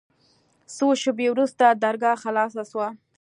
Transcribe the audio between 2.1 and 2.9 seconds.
خلاصه سوه.